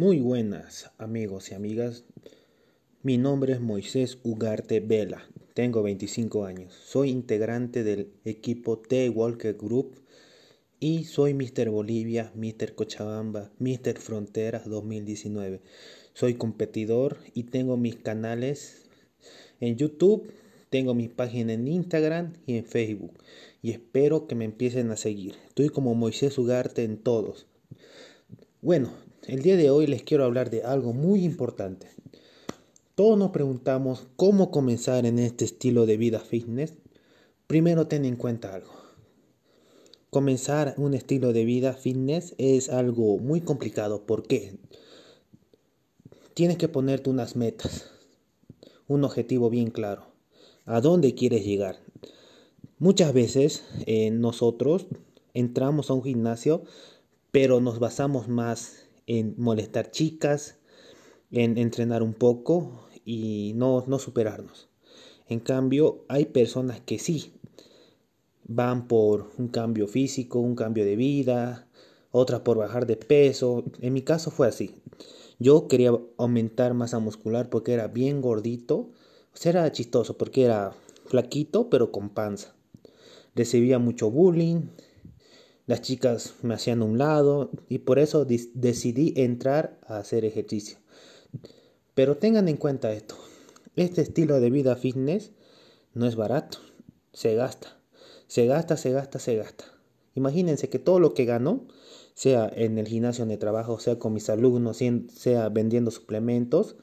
[0.00, 2.04] Muy buenas amigos y amigas.
[3.02, 5.28] Mi nombre es Moisés Ugarte Vela.
[5.52, 6.72] Tengo 25 años.
[6.72, 10.00] Soy integrante del equipo T Walker Group
[10.78, 11.68] y soy Mr.
[11.68, 12.74] Bolivia, Mr.
[12.74, 13.98] Cochabamba, Mr.
[13.98, 15.60] Fronteras 2019.
[16.14, 18.88] Soy competidor y tengo mis canales
[19.60, 20.32] en YouTube,
[20.70, 23.18] tengo mi página en Instagram y en Facebook
[23.60, 25.34] y espero que me empiecen a seguir.
[25.48, 27.46] Estoy como Moisés Ugarte en todos.
[28.62, 28.90] Bueno,
[29.26, 31.88] el día de hoy les quiero hablar de algo muy importante.
[32.94, 36.74] Todos nos preguntamos cómo comenzar en este estilo de vida fitness.
[37.46, 38.72] Primero ten en cuenta algo.
[40.10, 44.04] Comenzar un estilo de vida fitness es algo muy complicado.
[44.06, 44.58] ¿Por qué?
[46.34, 47.90] Tienes que ponerte unas metas,
[48.88, 50.06] un objetivo bien claro.
[50.64, 51.76] ¿A dónde quieres llegar?
[52.78, 54.86] Muchas veces eh, nosotros
[55.34, 56.64] entramos a un gimnasio
[57.30, 60.60] pero nos basamos más en molestar chicas,
[61.32, 64.68] en entrenar un poco y no, no superarnos.
[65.28, 67.32] En cambio, hay personas que sí
[68.46, 71.66] van por un cambio físico, un cambio de vida,
[72.12, 73.64] otras por bajar de peso.
[73.80, 74.76] En mi caso fue así.
[75.40, 78.76] Yo quería aumentar masa muscular porque era bien gordito.
[79.34, 80.72] O sea, era chistoso porque era
[81.06, 82.54] flaquito pero con panza.
[83.34, 84.68] Recibía mucho bullying,
[85.70, 90.78] las chicas me hacían un lado y por eso decidí entrar a hacer ejercicio.
[91.94, 93.14] Pero tengan en cuenta esto,
[93.76, 95.30] este estilo de vida fitness
[95.94, 96.58] no es barato,
[97.12, 97.78] se gasta,
[98.26, 99.64] se gasta, se gasta, se gasta.
[100.16, 101.68] Imagínense que todo lo que gano,
[102.14, 104.80] sea en el gimnasio de trabajo, sea con mis alumnos,
[105.14, 106.74] sea vendiendo suplementos,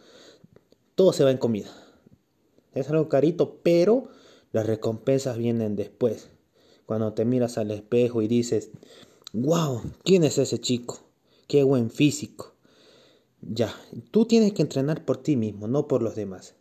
[0.96, 1.72] todo se va en comida.
[2.74, 4.08] Es algo carito, pero
[4.54, 6.30] las recompensas vienen después.
[6.88, 8.72] Cuando te miras al espejo y dices,
[9.34, 11.02] wow, ¿quién es ese chico?
[11.46, 12.54] Qué buen físico.
[13.42, 13.76] Ya,
[14.12, 16.56] tú tienes que entrenar por ti mismo, no por los demás.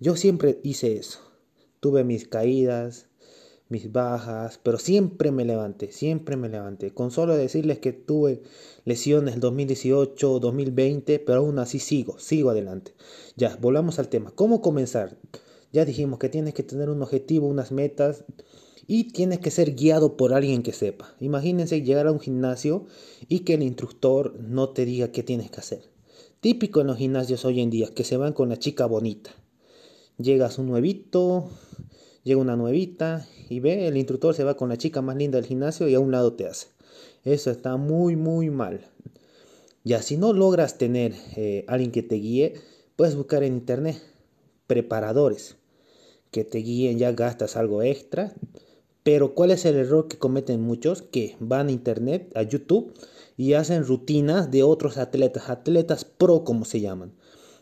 [0.00, 1.18] Yo siempre hice eso.
[1.80, 3.08] Tuve mis caídas,
[3.68, 6.94] mis bajas, pero siempre me levanté, siempre me levanté.
[6.94, 8.40] Con solo decirles que tuve
[8.86, 12.94] lesiones el 2018, 2020, pero aún así sigo, sigo adelante.
[13.36, 14.30] Ya, volvamos al tema.
[14.34, 15.18] ¿Cómo comenzar?
[15.74, 18.24] Ya dijimos que tienes que tener un objetivo, unas metas
[18.90, 21.14] y tienes que ser guiado por alguien que sepa.
[21.20, 22.86] Imagínense llegar a un gimnasio
[23.28, 25.82] y que el instructor no te diga qué tienes que hacer.
[26.40, 29.30] Típico en los gimnasios hoy en día, que se van con la chica bonita.
[30.16, 31.50] Llegas un nuevito,
[32.24, 35.46] llega una nuevita y ve, el instructor se va con la chica más linda del
[35.46, 36.68] gimnasio y a un lado te hace.
[37.24, 38.86] Eso está muy, muy mal.
[39.84, 42.54] Ya, si no logras tener eh, alguien que te guíe,
[42.96, 44.00] puedes buscar en internet
[44.66, 45.56] preparadores
[46.30, 48.34] que te guíen, ya gastas algo extra
[49.08, 51.00] pero ¿cuál es el error que cometen muchos?
[51.00, 52.92] Que van a internet, a YouTube
[53.38, 57.14] y hacen rutinas de otros atletas, atletas pro como se llaman.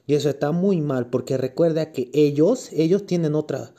[0.08, 3.72] Y eso está muy mal porque recuerda que ellos, ellos tienen otra,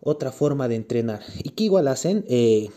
[0.00, 1.22] otra forma de entrenar.
[1.42, 2.26] ¿Y que igual hacen?
[2.28, 2.68] Eh,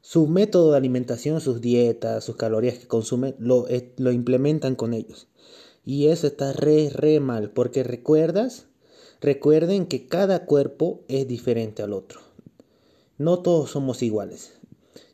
[0.00, 4.94] su método de alimentación, sus dietas, sus calorías que consumen, lo, eh, lo implementan con
[4.94, 5.26] ellos.
[5.84, 8.66] Y eso está re, re mal porque recuerdas,
[9.20, 12.31] recuerden que cada cuerpo es diferente al otro.
[13.22, 14.54] No todos somos iguales.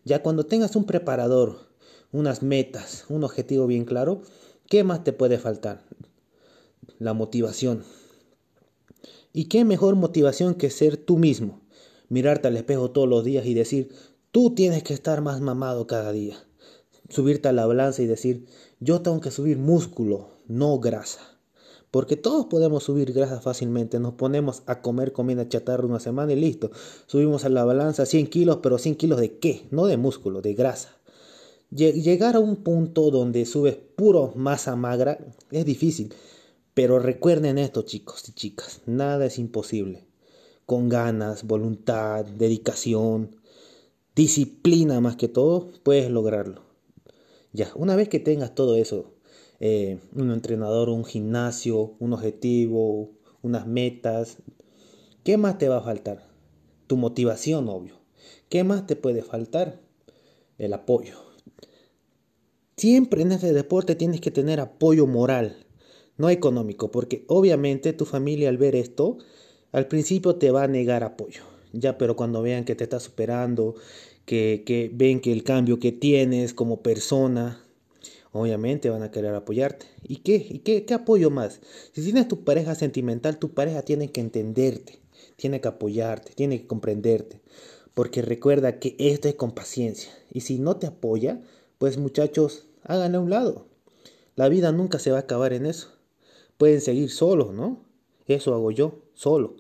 [0.07, 1.69] Ya cuando tengas un preparador,
[2.11, 4.23] unas metas, un objetivo bien claro,
[4.67, 5.85] ¿qué más te puede faltar?
[6.99, 7.85] La motivación.
[9.35, 11.61] ¿Y qué mejor motivación que ser tú mismo?
[12.09, 13.95] Mirarte al espejo todos los días y decir,
[14.31, 16.39] tú tienes que estar más mamado cada día.
[17.11, 18.47] Subirte a la balanza y decir,
[18.81, 21.38] yo tengo que subir músculo, no grasa.
[21.91, 23.99] Porque todos podemos subir grasa fácilmente.
[23.99, 26.71] Nos ponemos a comer comida chatarra una semana y listo.
[27.07, 29.67] Subimos a la balanza 100 kilos, pero 100 kilos de qué?
[29.71, 30.97] No de músculo, de grasa.
[31.71, 35.19] Llegar a un punto donde subes puro masa magra
[35.51, 36.15] es difícil.
[36.75, 40.07] Pero recuerden esto chicos y chicas, nada es imposible.
[40.65, 43.35] Con ganas, voluntad, dedicación,
[44.15, 46.63] disciplina más que todo, puedes lograrlo.
[47.53, 49.13] Ya, una vez que tengas todo eso
[49.61, 53.11] eh, un entrenador, un gimnasio, un objetivo,
[53.43, 54.39] unas metas.
[55.25, 56.27] ¿Qué más te va a faltar?
[56.87, 57.97] Tu motivación, obvio.
[58.49, 59.81] ¿Qué más te puede faltar?
[60.59, 61.17] El apoyo.
[62.77, 65.67] Siempre en ese deporte tienes que tener apoyo moral,
[66.17, 69.19] no económico, porque obviamente tu familia al ver esto,
[69.73, 71.43] al principio te va a negar apoyo.
[71.73, 73.75] Ya, pero cuando vean que te estás superando,
[74.25, 77.68] que ven que el cambio que tienes como persona,
[78.41, 79.87] obviamente van a querer apoyarte.
[80.03, 80.37] ¿Y qué?
[80.49, 81.61] ¿Y qué, qué apoyo más?
[81.93, 84.99] Si tienes tu pareja sentimental, tu pareja tiene que entenderte,
[85.37, 87.41] tiene que apoyarte, tiene que comprenderte.
[87.95, 90.11] Porque recuerda que esto es con paciencia.
[90.31, 91.41] Y si no te apoya,
[91.79, 93.67] pues muchachos, háganle a un lado.
[94.37, 95.89] La vida nunca se va a acabar en eso.
[96.59, 97.83] Pueden seguir solos, ¿no?
[98.27, 99.57] Eso hago yo, solo.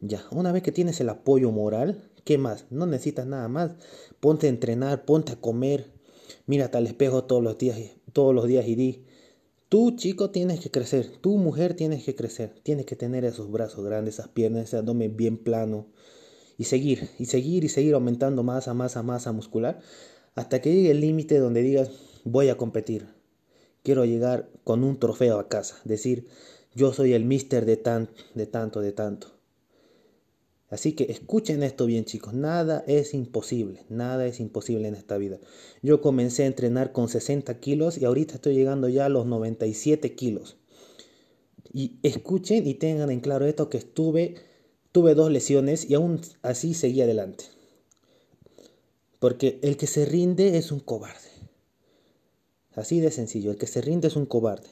[0.00, 2.66] Ya, una vez que tienes el apoyo moral, ¿qué más?
[2.70, 3.72] No necesitas nada más.
[4.20, 5.90] Ponte a entrenar, ponte a comer.
[6.46, 7.78] Mírate al espejo todos los días,
[8.12, 9.04] todos los días y di,
[9.72, 11.16] Tú, chico, tienes que crecer.
[11.22, 12.52] Tu mujer tienes que crecer.
[12.62, 15.86] Tienes que tener esos brazos grandes, esas piernas, ese abdomen bien plano.
[16.58, 19.80] Y seguir, y seguir, y seguir aumentando masa, masa, masa muscular.
[20.34, 21.90] Hasta que llegue el límite donde digas,
[22.24, 23.06] voy a competir.
[23.82, 25.80] Quiero llegar con un trofeo a casa.
[25.84, 26.26] Decir,
[26.74, 29.28] yo soy el mister de, tan, de tanto, de tanto.
[30.72, 35.38] Así que escuchen esto bien chicos, nada es imposible, nada es imposible en esta vida.
[35.82, 40.14] Yo comencé a entrenar con 60 kilos y ahorita estoy llegando ya a los 97
[40.14, 40.56] kilos.
[41.74, 44.36] Y escuchen y tengan en claro esto que estuve,
[44.92, 47.44] tuve dos lesiones y aún así seguí adelante.
[49.18, 51.28] Porque el que se rinde es un cobarde.
[52.74, 54.70] Así de sencillo, el que se rinde es un cobarde.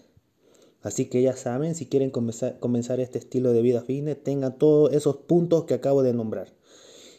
[0.82, 5.17] Así que ya saben, si quieren comenzar, este estilo de vida fitness, tengan todos esos
[5.17, 6.49] puntos que acabo de nombrar.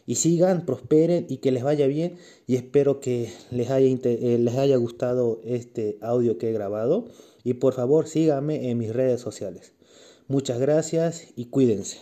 [0.08, 2.18] Y sigan, prosperen y que les vaya bien.
[2.48, 7.06] Y espero que les haya, eh, les haya gustado este audio que he grabado.
[7.44, 9.74] Y por favor síganme en mis redes sociales.
[10.28, 11.98] Muchas gracias y cuídense.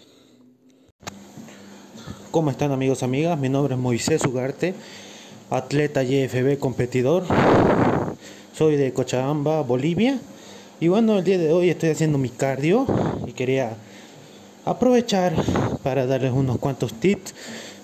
[2.31, 3.39] ¿Cómo están amigos, amigas?
[3.39, 4.75] Mi nombre es Moisés Ugarte,
[5.49, 7.23] atleta YFB competidor.
[8.53, 10.21] Soy de Cochabamba, Bolivia.
[10.81, 12.85] Y bueno, el día de hoy estoy haciendo mi cardio
[13.27, 13.73] y quería
[14.63, 15.33] aprovechar
[15.83, 17.35] para darles unos cuantos tips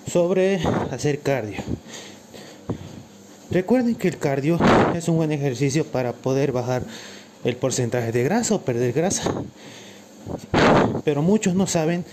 [0.10, 0.62] sobre
[0.92, 1.58] hacer cardio.
[3.52, 4.58] Recuerden que el cardio
[4.96, 6.84] es un buen ejercicio para poder bajar
[7.44, 9.30] el porcentaje de grasa o perder grasa.
[11.04, 12.06] Pero muchos no saben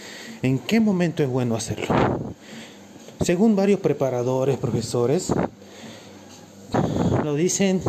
[0.42, 1.94] en qué momento es bueno hacerlo.
[3.24, 5.32] Según varios preparadores, profesores,
[7.22, 7.80] lo dicen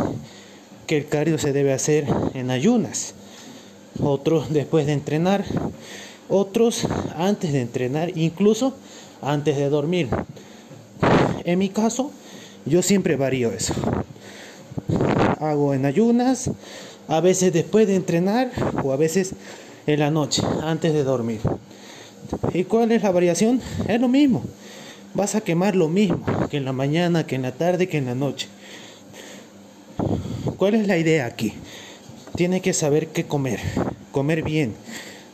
[0.93, 2.05] que el cardio se debe hacer
[2.35, 3.15] en ayunas,
[3.99, 5.43] otros después de entrenar,
[6.29, 6.87] otros
[7.17, 8.75] antes de entrenar, incluso
[9.19, 10.07] antes de dormir.
[11.45, 12.11] En mi caso,
[12.67, 13.73] yo siempre varío eso.
[15.39, 16.51] Hago en ayunas,
[17.07, 18.51] a veces después de entrenar
[18.83, 19.33] o a veces
[19.87, 21.39] en la noche, antes de dormir.
[22.53, 23.59] ¿Y cuál es la variación?
[23.87, 24.43] Es lo mismo.
[25.15, 28.05] Vas a quemar lo mismo que en la mañana, que en la tarde, que en
[28.05, 28.47] la noche.
[30.63, 31.51] ¿Cuál es la idea aquí?
[32.37, 33.59] Tiene que saber qué comer,
[34.13, 34.73] comer bien,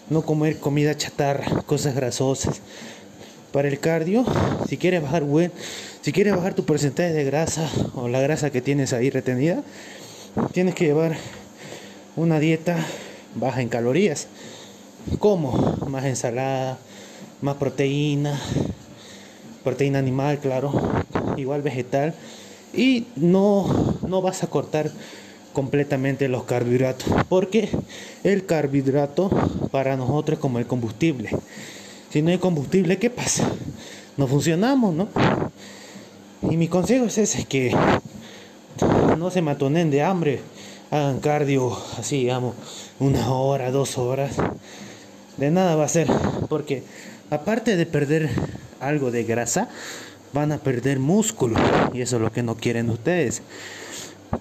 [0.10, 2.62] no comer comida chatarra, cosas grasosas.
[3.52, 4.26] Para el cardio,
[4.68, 5.52] si quieres bajar buen,
[6.02, 9.62] si quieres bajar tu porcentaje de grasa o la grasa que tienes ahí retenida,
[10.52, 11.16] tienes que llevar
[12.16, 12.84] una dieta
[13.36, 14.26] baja en calorías.
[15.20, 15.78] ¿Cómo?
[15.88, 16.80] Más ensalada,
[17.42, 18.42] más proteína,
[19.64, 20.74] proteína animal, claro,
[21.38, 22.16] igual vegetal
[22.74, 24.92] y no, no vas a cortar
[25.54, 27.70] completamente los carbohidratos porque
[28.24, 29.30] el carbohidrato
[29.72, 31.30] para nosotros es como el combustible.
[32.10, 33.50] Si no hay combustible qué pasa
[34.18, 35.08] no funcionamos no
[36.42, 37.76] y mi consejo es ese que
[39.18, 40.42] no se matonen de hambre
[40.92, 42.56] hagan cardio así digamos
[43.00, 44.36] una hora dos horas.
[45.38, 46.08] De nada va a ser
[46.50, 46.84] porque
[47.30, 48.30] aparte de perder
[48.80, 49.70] algo de grasa
[50.34, 51.60] van a perder músculo
[51.94, 53.42] y eso es lo que no quieren ustedes.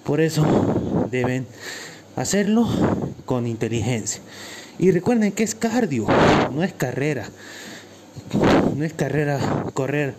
[0.03, 1.47] Por eso deben
[2.15, 2.67] hacerlo
[3.25, 4.21] con inteligencia.
[4.77, 6.07] Y recuerden que es cardio,
[6.53, 7.27] no es carrera.
[8.75, 10.15] No es carrera correr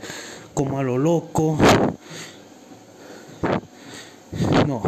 [0.55, 1.57] como a lo loco.
[4.67, 4.83] No,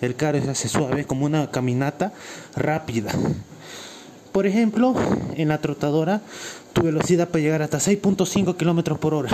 [0.00, 2.12] el cardio se hace suave como una caminata
[2.54, 3.12] rápida.
[4.32, 4.94] Por ejemplo,
[5.34, 6.20] en la trotadora
[6.72, 9.30] tu velocidad puede llegar hasta 6.5 kilómetros por hora.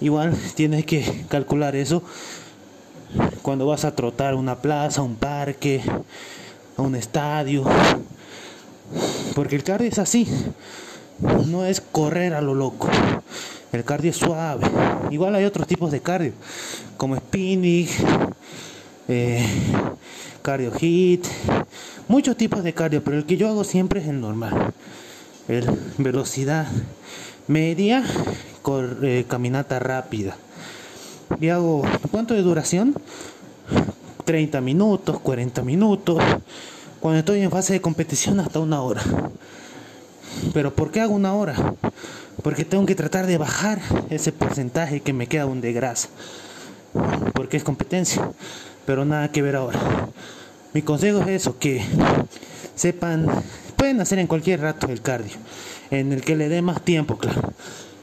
[0.00, 2.02] Igual tienes que calcular eso
[3.42, 5.82] cuando vas a trotar una plaza, un parque,
[6.76, 7.64] un estadio.
[9.34, 10.26] Porque el cardio es así.
[11.46, 12.88] No es correr a lo loco.
[13.72, 14.66] El cardio es suave.
[15.10, 16.32] Igual hay otros tipos de cardio,
[16.96, 17.88] como spinning,
[19.06, 19.46] eh,
[20.42, 21.24] cardio hit,
[22.08, 24.72] muchos tipos de cardio, pero el que yo hago siempre es el normal.
[25.46, 25.66] El
[25.98, 26.66] velocidad
[27.46, 28.04] media
[29.02, 30.36] eh, caminata rápida.
[31.40, 32.94] Y hago, ¿cuánto de duración?
[34.24, 36.22] 30 minutos, 40 minutos.
[37.00, 39.02] Cuando estoy en fase de competición hasta una hora.
[40.52, 41.74] Pero ¿por qué hago una hora?
[42.42, 46.08] Porque tengo que tratar de bajar ese porcentaje que me queda aún de grasa.
[47.34, 48.30] Porque es competencia.
[48.86, 49.80] Pero nada que ver ahora.
[50.72, 51.82] Mi consejo es eso, que
[52.76, 53.26] sepan,
[53.76, 55.36] pueden hacer en cualquier rato el cardio,
[55.90, 57.52] en el que le dé más tiempo, claro.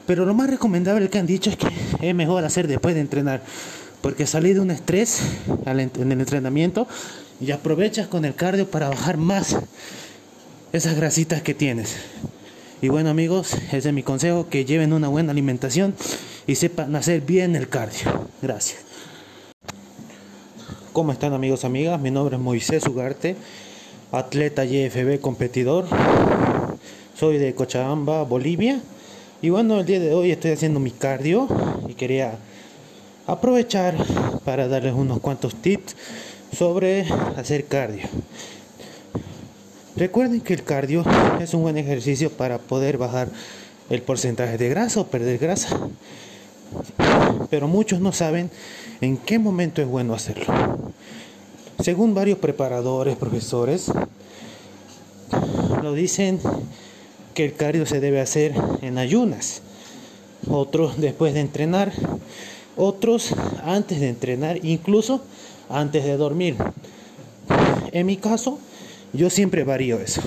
[0.08, 1.68] Pero lo más recomendable que han dicho es que
[2.00, 3.42] es mejor hacer después de entrenar.
[4.00, 5.20] Porque salir de un estrés
[5.66, 6.88] en el entrenamiento
[7.42, 9.58] y aprovechas con el cardio para bajar más
[10.72, 11.96] esas grasitas que tienes.
[12.80, 15.94] Y bueno amigos, ese es mi consejo, que lleven una buena alimentación
[16.46, 18.30] y sepan hacer bien el cardio.
[18.40, 18.80] Gracias.
[20.94, 22.00] ¿Cómo están amigos, amigas?
[22.00, 23.36] Mi nombre es Moisés Ugarte,
[24.10, 25.86] atleta YFB competidor.
[27.14, 28.80] Soy de Cochabamba, Bolivia.
[29.40, 31.46] Y bueno, el día de hoy estoy haciendo mi cardio
[31.86, 32.36] y quería
[33.24, 33.94] aprovechar
[34.44, 35.94] para darles unos cuantos tips
[36.52, 38.08] sobre hacer cardio.
[39.94, 41.04] Recuerden que el cardio
[41.38, 43.28] es un buen ejercicio para poder bajar
[43.90, 45.78] el porcentaje de grasa o perder grasa.
[47.48, 48.50] Pero muchos no saben
[49.00, 50.52] en qué momento es bueno hacerlo.
[51.78, 53.92] Según varios preparadores, profesores,
[55.80, 56.40] lo dicen
[57.38, 58.52] que el cardio se debe hacer
[58.82, 59.62] en ayunas,
[60.50, 61.92] otros después de entrenar,
[62.76, 65.22] otros antes de entrenar, incluso
[65.68, 66.56] antes de dormir.
[67.92, 68.58] En mi caso,
[69.12, 70.20] yo siempre varío eso.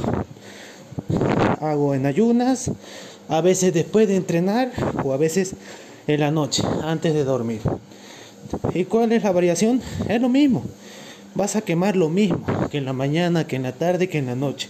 [1.59, 2.71] Hago en ayunas,
[3.27, 4.71] a veces después de entrenar
[5.03, 5.55] o a veces
[6.07, 7.59] en la noche, antes de dormir.
[8.73, 9.81] ¿Y cuál es la variación?
[10.07, 10.63] Es lo mismo.
[11.35, 14.27] Vas a quemar lo mismo que en la mañana, que en la tarde, que en
[14.27, 14.69] la noche.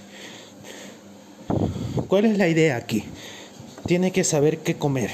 [2.11, 3.05] ¿Cuál es la idea aquí?
[3.85, 5.09] Tiene que saber qué comer,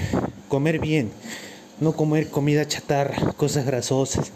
[0.47, 1.11] comer bien,
[1.79, 4.31] no comer comida chatarra, cosas grasosas.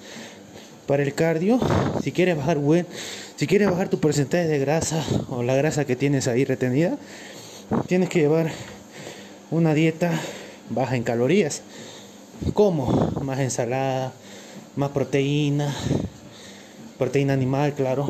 [0.86, 1.60] Para el cardio,
[2.04, 2.86] si quieres bajar buen,
[3.36, 7.00] si quieres bajar tu porcentaje de grasa o la grasa que tienes ahí retenida,
[7.88, 8.52] tienes que llevar
[9.50, 10.12] una dieta
[10.70, 11.64] baja en calorías.
[12.54, 13.12] ¿Cómo?
[13.24, 14.14] Más ensalada,
[14.76, 15.76] más proteína,
[17.00, 18.06] proteína animal, claro,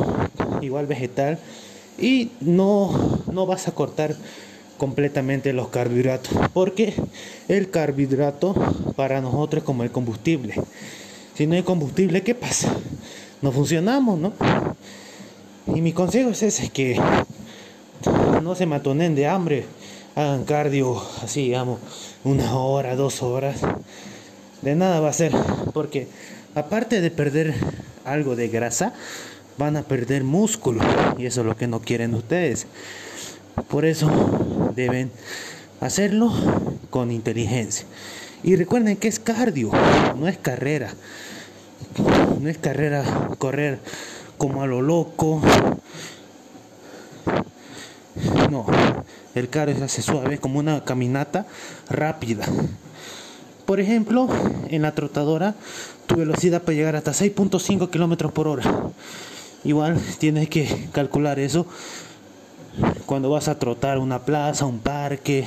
[0.60, 1.40] igual vegetal.
[1.98, 4.16] Y no, no vas a cortar
[4.78, 6.94] completamente los carbohidratos, porque
[7.48, 8.56] el carbohidrato
[8.96, 10.56] para nosotros es como el combustible.
[11.36, 12.76] Si no hay combustible, ¿qué pasa?
[13.42, 14.34] No funcionamos, ¿no?
[15.68, 17.00] Y mi consejo es ese, que
[18.42, 19.66] no se matonen de hambre,
[20.16, 21.80] hagan cardio así, digamos,
[22.24, 23.62] una hora, dos horas.
[24.62, 25.32] De nada va a ser,
[25.74, 26.08] porque
[26.56, 27.54] aparte de perder
[28.04, 28.94] algo de grasa,
[29.58, 30.82] van a perder músculo
[31.18, 32.66] y eso es lo que no quieren ustedes.
[33.70, 34.10] Por eso
[34.76, 35.12] deben
[35.80, 36.32] hacerlo
[36.90, 37.86] con inteligencia.
[38.44, 39.72] Y recuerden que es cardio,
[40.18, 40.94] no es carrera.
[42.40, 43.04] No es carrera
[43.38, 43.80] correr
[44.38, 45.42] como a lo loco.
[48.50, 48.66] No,
[49.36, 51.46] el cardio se hace suave, como una caminata
[51.90, 52.46] rápida.
[53.66, 54.28] Por ejemplo,
[54.70, 55.56] en la trotadora,
[56.08, 58.64] tu velocidad puede llegar hasta 6.5 kilómetros por hora.
[59.64, 61.68] Igual tienes que calcular eso
[63.06, 65.46] cuando vas a trotar una plaza, un parque,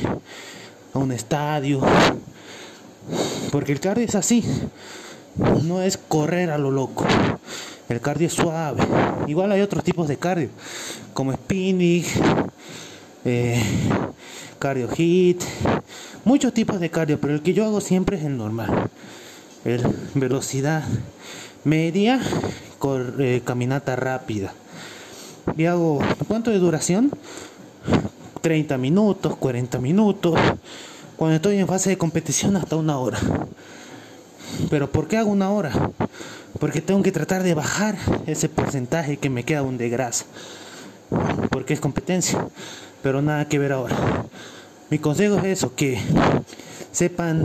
[0.93, 1.81] un estadio.
[3.51, 4.45] Porque el cardio es así.
[5.63, 7.05] No es correr a lo loco.
[7.89, 8.83] El cardio es suave.
[9.27, 10.49] Igual hay otros tipos de cardio,
[11.13, 12.05] como spinning,
[13.25, 13.63] eh,
[14.59, 15.43] cardio hit,
[16.25, 18.91] muchos tipos de cardio, pero el que yo hago siempre es el normal.
[19.65, 19.83] El
[20.15, 20.85] velocidad
[21.65, 22.21] media,
[23.19, 24.55] eh, caminata rápida.
[25.57, 27.11] Y hago, ¿cuánto de duración?
[28.41, 30.39] 30 minutos, 40 minutos.
[31.17, 33.19] Cuando estoy en fase de competición hasta una hora.
[34.71, 35.91] Pero ¿por qué hago una hora?
[36.59, 37.97] Porque tengo que tratar de bajar
[38.27, 40.25] ese porcentaje que me queda aún de grasa.
[41.51, 42.47] Porque es competencia.
[43.03, 44.27] Pero nada que ver ahora.
[44.91, 45.99] Mi consejo es eso, que
[46.93, 47.43] sepan,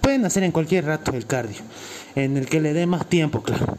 [0.00, 1.60] pueden hacer en cualquier rato el cardio,
[2.14, 3.78] en el que le dé más tiempo, claro.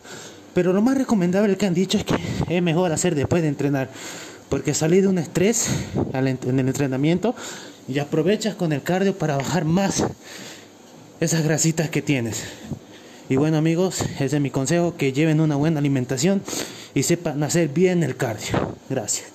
[0.53, 2.15] Pero lo más recomendable que han dicho es que
[2.47, 3.89] es mejor hacer después de entrenar,
[4.49, 5.67] porque salir de un estrés
[6.13, 7.35] en el entrenamiento
[7.87, 10.03] y aprovechas con el cardio para bajar más
[11.19, 12.43] esas grasitas que tienes.
[13.29, 16.41] Y bueno amigos, ese es mi consejo, que lleven una buena alimentación
[16.93, 18.75] y sepan hacer bien el cardio.
[18.89, 19.32] Gracias.